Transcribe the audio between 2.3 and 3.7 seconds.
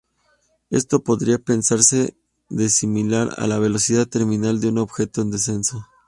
de similar a la